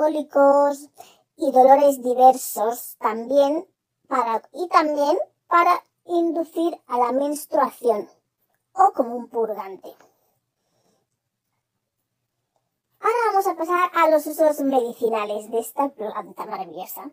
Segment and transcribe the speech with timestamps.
[0.00, 0.88] cólicos
[1.36, 3.68] y dolores diversos también
[4.08, 8.08] para, y también para inducir a la menstruación
[8.72, 9.94] o como un purgante.
[12.98, 17.10] Ahora vamos a pasar a los usos medicinales de esta planta maravillosa.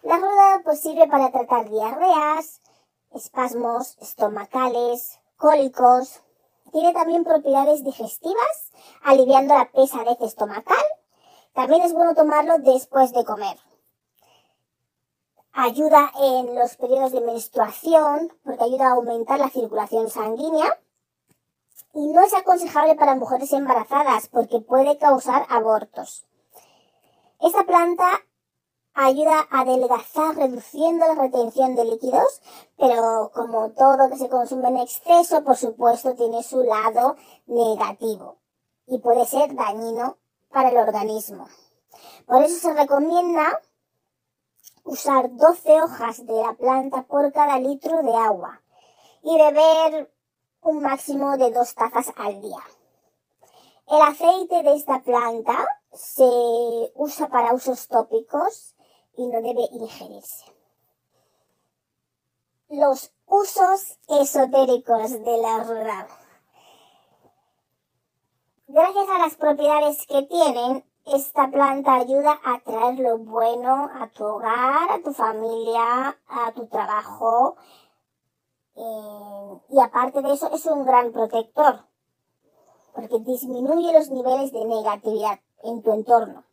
[0.00, 2.62] La ruda pues, sirve para tratar diarreas,
[3.10, 6.22] espasmos estomacales, cólicos.
[6.72, 8.72] Tiene también propiedades digestivas,
[9.02, 10.84] aliviando la pesadez estomacal.
[11.54, 13.56] También es bueno tomarlo después de comer.
[15.52, 20.78] Ayuda en los periodos de menstruación, porque ayuda a aumentar la circulación sanguínea
[21.92, 26.24] y no es aconsejable para mujeres embarazadas porque puede causar abortos.
[27.40, 28.06] Esta planta
[28.94, 32.42] ayuda a adelgazar reduciendo la retención de líquidos,
[32.76, 38.36] pero como todo que se consume en exceso, por supuesto, tiene su lado negativo
[38.86, 40.18] y puede ser dañino
[40.50, 41.48] para el organismo.
[42.26, 43.60] Por eso se recomienda
[44.84, 48.60] usar 12 hojas de la planta por cada litro de agua
[49.22, 50.12] y beber
[50.62, 52.60] un máximo de dos tazas al día.
[53.88, 58.74] El aceite de esta planta se usa para usos tópicos
[59.16, 60.44] y no debe ingerirse.
[62.68, 66.08] Los usos esotéricos de la ruda.
[68.72, 74.24] Gracias a las propiedades que tienen, esta planta ayuda a traer lo bueno a tu
[74.24, 77.56] hogar, a tu familia, a tu trabajo,
[78.76, 81.80] eh, y aparte de eso, es un gran protector,
[82.94, 86.44] porque disminuye los niveles de negatividad en tu entorno.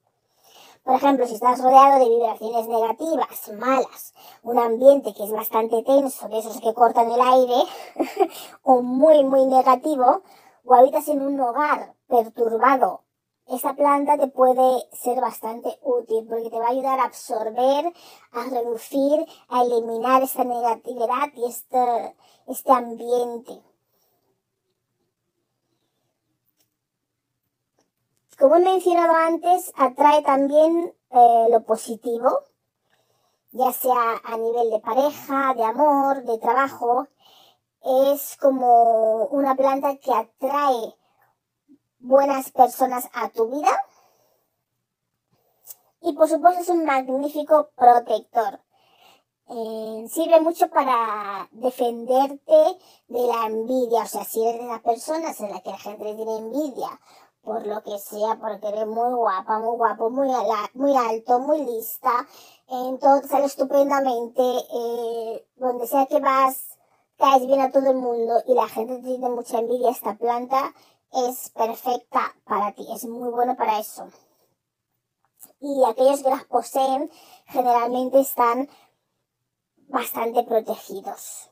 [0.84, 6.28] Por ejemplo, si estás rodeado de vibraciones negativas, malas, un ambiente que es bastante tenso,
[6.30, 7.62] de esos que cortan el aire,
[8.64, 10.23] o muy, muy negativo,
[10.68, 13.08] o habitas en un hogar perturbado
[13.50, 17.94] esta planta te puede ser bastante útil porque te va a ayudar a absorber,
[18.34, 22.16] a reducir, a eliminar esta negatividad y este,
[22.48, 23.62] este ambiente.
[28.38, 32.42] Como he mencionado antes, atrae también eh, lo positivo,
[33.52, 37.08] ya sea a nivel de pareja, de amor, de trabajo.
[37.83, 40.95] Es como una planta que atrae
[41.99, 43.83] buenas personas a tu vida.
[46.02, 48.61] Y por supuesto es un magnífico protector.
[49.49, 52.77] Eh, sirve mucho para defenderte
[53.08, 54.04] de la envidia.
[54.04, 56.99] O sea, si eres de las personas en las que la gente tiene envidia,
[57.42, 60.30] por lo que sea, porque eres muy guapa, muy guapo, muy,
[60.98, 62.27] alto, muy lista,
[62.67, 64.42] entonces sale estupendamente.
[64.42, 66.77] Eh, donde sea que vas,
[67.17, 70.73] caes bien a todo el mundo y la gente tiene mucha envidia esta planta
[71.14, 74.10] es perfecta para ti, es muy bueno para eso.
[75.60, 77.10] Y aquellos que las poseen
[77.45, 78.70] generalmente están
[79.88, 81.52] bastante protegidos.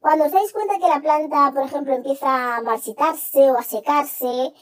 [0.00, 4.52] Cuando os dais cuenta que la planta, por ejemplo, empieza a marchitarse o a secarse,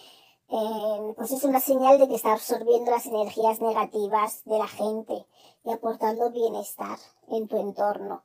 [0.48, 5.26] eh, pues es una señal de que está absorbiendo las energías negativas de la gente
[5.64, 6.98] y aportando bienestar
[7.28, 8.22] en tu entorno.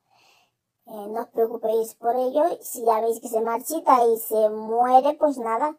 [0.90, 2.44] Eh, no os preocupéis por ello.
[2.62, 5.76] Si ya veis que se marchita y se muere, pues nada,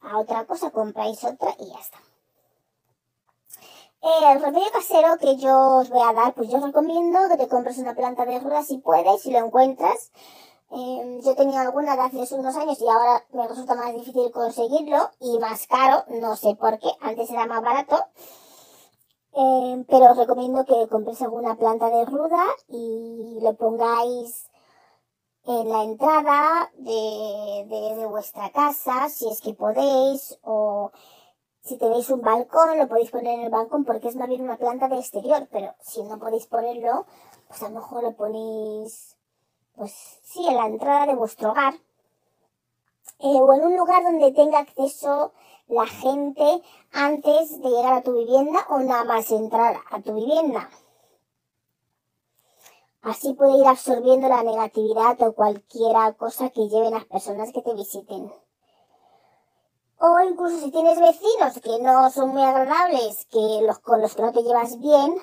[0.00, 1.98] a otra cosa compráis otra y ya está.
[4.02, 7.36] Eh, el remedio casero que yo os voy a dar, pues yo os recomiendo que
[7.36, 10.10] te compres una planta de ruda si puedes, si lo encuentras.
[10.70, 15.10] Eh, yo tenía alguna de hace unos años y ahora me resulta más difícil conseguirlo
[15.20, 18.04] y más caro, no sé por qué, antes era más barato.
[19.34, 24.50] Eh, pero os recomiendo que compréis alguna planta de ruda y lo pongáis
[25.44, 30.92] en la entrada de, de, vuestra casa, si es que podéis, o
[31.62, 34.58] si tenéis un balcón, lo podéis poner en el balcón porque es más bien una
[34.58, 37.06] planta de exterior, pero si no podéis ponerlo,
[37.48, 39.16] pues a lo mejor lo ponéis,
[39.74, 39.92] pues
[40.22, 41.74] sí, en la entrada de vuestro hogar,
[43.18, 45.32] eh, o en un lugar donde tenga acceso
[45.68, 46.62] la gente
[46.92, 50.68] antes de llegar a tu vivienda o nada más entrar a tu vivienda.
[53.02, 57.74] Así puede ir absorbiendo la negatividad o cualquier cosa que lleven las personas que te
[57.74, 58.32] visiten.
[59.98, 64.22] O incluso si tienes vecinos que no son muy agradables, que los con los que
[64.22, 65.16] no te llevas bien,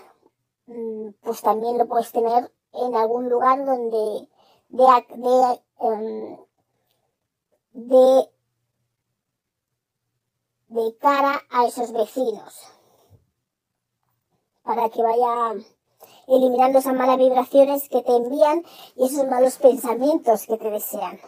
[0.68, 4.28] mm, pues también lo puedes tener en algún lugar donde
[4.70, 4.86] de,
[5.16, 6.38] de, em,
[7.74, 8.30] de
[10.80, 12.56] de cara a esos vecinos
[14.64, 15.56] para que vaya
[16.28, 18.64] eliminando esas malas vibraciones que te envían
[18.96, 21.20] y esos malos pensamientos que te desean.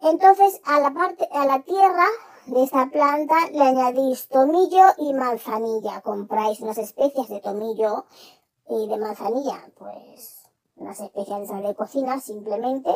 [0.00, 2.06] Entonces, a la parte, a la tierra
[2.46, 6.00] de esta planta le añadís tomillo y manzanilla.
[6.02, 8.04] Compráis unas especias de tomillo
[8.68, 10.42] y de manzanilla, pues
[10.76, 12.94] unas especias de cocina simplemente,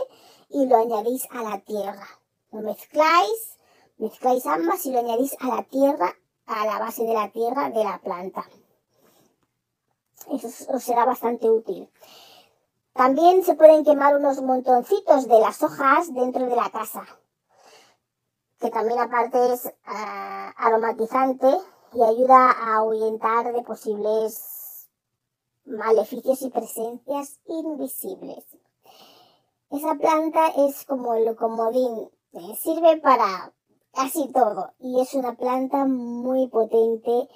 [0.51, 2.07] y lo añadís a la tierra.
[2.53, 3.57] Lo mezcláis,
[4.01, 6.17] mezcláis ambas y lo añadís a la tierra,
[6.47, 8.45] a la base de la tierra de la planta.
[10.33, 11.89] Eso os será bastante útil.
[12.95, 17.07] También se pueden quemar unos montoncitos de las hojas dentro de la casa,
[18.59, 21.49] que también aparte es ah, aromatizante
[21.93, 24.89] y ayuda a ahuyentar de posibles
[25.65, 28.45] maleficios y presencias invisibles.
[29.71, 33.53] Esa planta es como el comodín, eh, sirve para
[33.93, 37.29] casi todo y es una planta muy potente,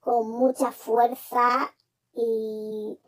[0.00, 1.70] con mucha fuerza
[2.14, 2.98] y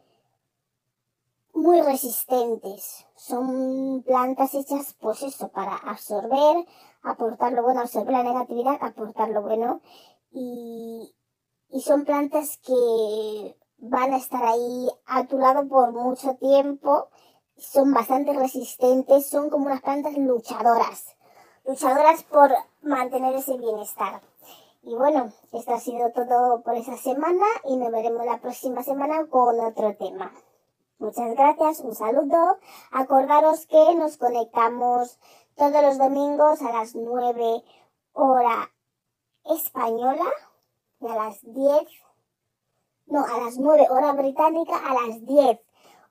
[1.55, 3.07] muy resistentes.
[3.17, 6.67] Son plantas hechas, pues eso, para absorber,
[7.03, 9.81] aportar lo bueno, absorber la negatividad, aportar lo bueno.
[10.31, 11.15] Y,
[11.71, 17.09] y son plantas que van a estar ahí a tu lado por mucho tiempo.
[17.57, 21.17] Son bastante resistentes, son como unas plantas luchadoras.
[21.65, 22.53] Luchadoras por
[22.83, 24.21] mantener ese bienestar.
[24.83, 29.27] Y bueno, esto ha sido todo por esa semana y nos veremos la próxima semana
[29.29, 30.33] con otro tema.
[30.99, 32.59] Muchas gracias, un saludo.
[32.91, 35.19] Acordaros que nos conectamos
[35.57, 37.63] todos los domingos a las 9
[38.13, 38.73] hora
[39.45, 40.25] española
[41.01, 41.83] y a las 10,
[43.07, 45.61] no, a las 9 hora británica, a las 10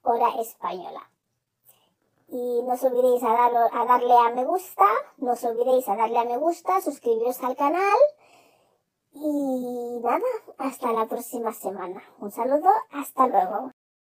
[0.04, 1.10] hora española.
[2.34, 4.86] Y no os olvidéis a, a darle a me gusta,
[5.18, 8.00] no os olvidéis a darle a me gusta, suscribiros al canal.
[9.12, 12.02] Y nada, hasta la próxima semana.
[12.20, 13.72] Un saludo, hasta luego.